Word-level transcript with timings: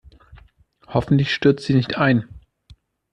Hoffentlich 0.87 1.31
stürzt 1.31 1.63
sie 1.67 1.75
nicht 1.75 1.95
ein. 1.99 2.27